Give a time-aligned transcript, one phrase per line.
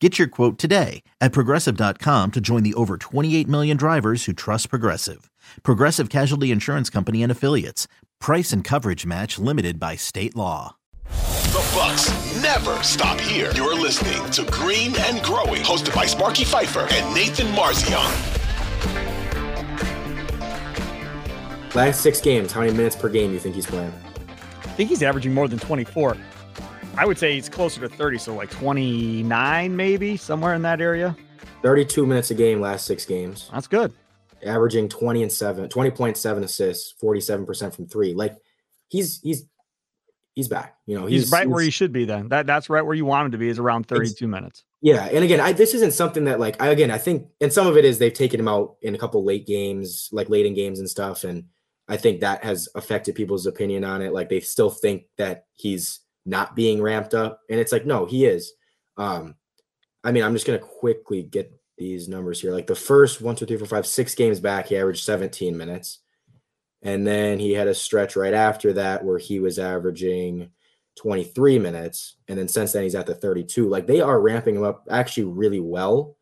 [0.00, 4.68] Get your quote today at progressive.com to join the over 28 million drivers who trust
[4.68, 5.30] Progressive.
[5.62, 7.88] Progressive Casualty Insurance Company and Affiliates.
[8.20, 10.76] Price and coverage match limited by state law.
[11.06, 12.10] The Bucks
[12.42, 13.50] never stop here.
[13.54, 18.34] You're listening to Green and Growing, hosted by Sparky Fifer and Nathan Marzion.
[21.74, 23.92] Last six games, how many minutes per game do you think he's playing?
[24.64, 26.18] I think he's averaging more than 24.
[26.98, 31.16] I would say he's closer to 30, so like 29, maybe somewhere in that area.
[31.62, 33.50] 32 minutes a game, last six games.
[33.52, 33.92] That's good.
[34.44, 38.14] Averaging 20 and 7, 20.7 assists, 47% from three.
[38.14, 38.36] Like
[38.88, 39.44] he's he's
[40.34, 40.76] he's back.
[40.86, 42.28] You know, he's, he's right he's, where he should be then.
[42.28, 44.64] That that's right where you want him to be is around 32 minutes.
[44.80, 45.04] Yeah.
[45.06, 47.76] And again, I this isn't something that like I again I think and some of
[47.76, 50.78] it is they've taken him out in a couple late games, like late in games
[50.78, 51.24] and stuff.
[51.24, 51.44] And
[51.88, 54.12] I think that has affected people's opinion on it.
[54.12, 57.40] Like they still think that he's not being ramped up.
[57.48, 58.52] And it's like, no, he is.
[58.96, 59.36] Um,
[60.04, 62.52] I mean, I'm just gonna quickly get these numbers here.
[62.52, 66.00] Like the first one, two, three, four, five, six games back, he averaged 17 minutes.
[66.82, 70.50] And then he had a stretch right after that where he was averaging
[70.96, 72.16] 23 minutes.
[72.28, 73.68] And then since then, he's at the 32.
[73.68, 76.16] Like they are ramping him up actually really well.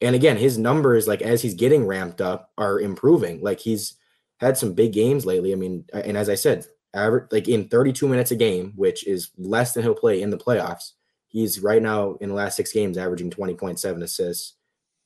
[0.00, 3.40] And again, his numbers, like as he's getting ramped up, are improving.
[3.42, 3.94] Like he's
[4.38, 5.52] had some big games lately.
[5.52, 9.30] I mean, and as I said, average like in 32 minutes a game, which is
[9.36, 10.92] less than he'll play in the playoffs.
[11.28, 14.54] He's right now in the last six games averaging 20.7 assists,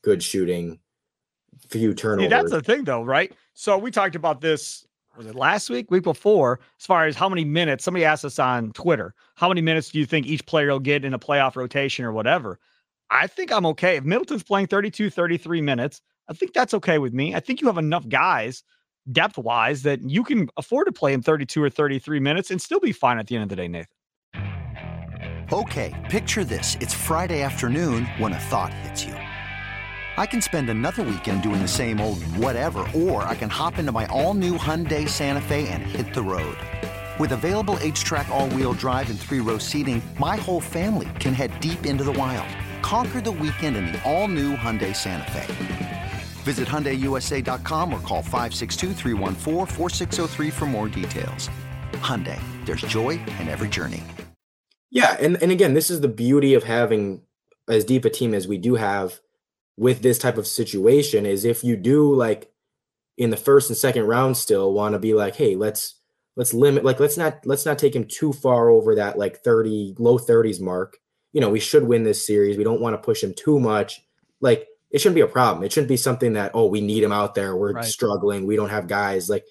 [0.02, 0.78] good shooting,
[1.68, 2.24] few turnovers.
[2.24, 3.32] See, that's the thing though, right?
[3.54, 4.86] So we talked about this
[5.16, 8.38] was it last week, week before, as far as how many minutes somebody asked us
[8.38, 11.56] on Twitter, how many minutes do you think each player will get in a playoff
[11.56, 12.58] rotation or whatever?
[13.10, 13.96] I think I'm okay.
[13.96, 17.34] If Middleton's playing 32, 33 minutes, I think that's okay with me.
[17.34, 18.62] I think you have enough guys
[19.12, 22.80] depth wise that you can afford to play in 32 or 33 minutes and still
[22.80, 23.86] be fine at the end of the day, Nathan.
[25.52, 26.76] Okay, picture this.
[26.80, 29.14] It's Friday afternoon when a thought hits you.
[30.16, 33.90] I can spend another weekend doing the same old whatever, or I can hop into
[33.90, 36.56] my all new Hyundai Santa Fe and hit the road.
[37.18, 41.58] With available HTRAC, all wheel drive, and three row seating, my whole family can head
[41.58, 42.48] deep into the wild.
[42.82, 46.09] Conquer the weekend in the all new Hyundai Santa Fe.
[46.40, 48.94] Visit HyundaiUSA.com or call 562
[50.50, 51.50] for more details.
[51.92, 54.02] Hyundai, there's joy in every journey.
[54.90, 57.22] Yeah, and, and again, this is the beauty of having
[57.68, 59.20] as deep a team as we do have
[59.76, 62.52] with this type of situation is if you do like
[63.16, 65.94] in the first and second round still want to be like, hey, let's
[66.36, 69.94] let's limit like let's not let's not take him too far over that like 30
[69.98, 70.98] low 30s mark.
[71.32, 72.56] You know, we should win this series.
[72.56, 74.02] We don't want to push him too much.
[74.40, 75.64] Like it shouldn't be a problem.
[75.64, 77.56] It shouldn't be something that, oh, we need him out there.
[77.56, 77.84] We're right.
[77.84, 78.46] struggling.
[78.46, 79.30] We don't have guys.
[79.30, 79.44] Like,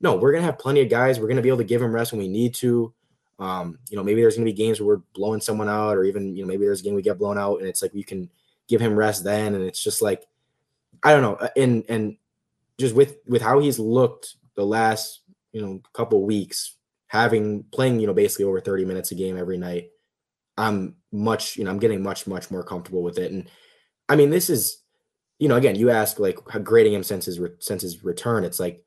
[0.00, 1.20] no, we're gonna have plenty of guys.
[1.20, 2.92] We're gonna be able to give him rest when we need to.
[3.38, 6.34] Um, you know, maybe there's gonna be games where we're blowing someone out, or even,
[6.34, 8.30] you know, maybe there's a game we get blown out and it's like we can
[8.68, 9.54] give him rest then.
[9.54, 10.26] And it's just like,
[11.02, 11.34] I don't know.
[11.34, 12.16] Uh, and and
[12.78, 15.20] just with with how he's looked the last,
[15.52, 16.76] you know, couple weeks,
[17.06, 19.90] having playing, you know, basically over 30 minutes a game every night,
[20.56, 23.30] I'm much, you know, I'm getting much, much more comfortable with it.
[23.32, 23.48] And
[24.08, 24.82] I mean, this is
[25.38, 28.44] you know, again, you ask like grading him since his re- since his return.
[28.44, 28.82] It's like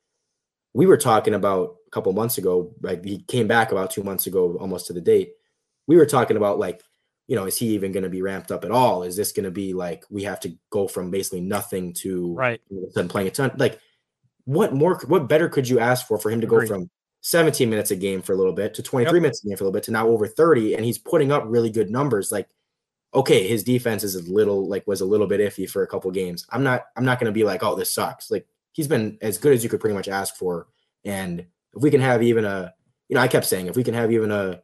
[0.74, 2.74] we were talking about a couple months ago.
[2.81, 5.34] Like he came back about two months ago, almost to the date.
[5.88, 6.81] We were talking about like,
[7.28, 9.04] you know, is he even going to be ramped up at all?
[9.04, 12.62] Is this going to be like we have to go from basically nothing to right
[12.95, 13.52] then playing a ton?
[13.57, 13.80] Like,
[14.45, 15.00] what more?
[15.07, 16.68] What better could you ask for for him to Agreed.
[16.68, 16.90] go from
[17.22, 19.22] 17 minutes a game for a little bit to 23 Yep.
[19.22, 21.44] minutes a game for a little bit to now over 30 and he's putting up
[21.45, 22.48] really good numbers like
[23.14, 26.10] okay his defense is a little like was a little bit iffy for a couple
[26.12, 29.18] games i'm not i'm not going to be like oh this sucks like he's been
[29.22, 30.68] as good as you could pretty much ask for
[31.06, 32.74] and if we can have even a
[33.08, 34.62] you know i kept saying if we can have even a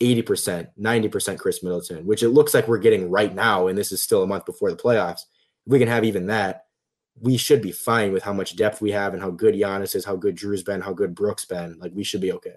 [0.00, 4.02] 80% 90% Khris Middleton which it looks like we're getting right now and this is
[4.02, 5.20] still a month before the playoffs
[5.64, 6.64] if we can have even that
[7.20, 10.04] we should be fine with how much depth we have and how good Giannis is,
[10.04, 11.78] how good Jrue's been, how good Brook's been.
[11.78, 12.54] Like we should be okay.